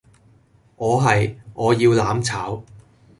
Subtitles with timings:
[0.77, 2.63] 我係「我要攬炒」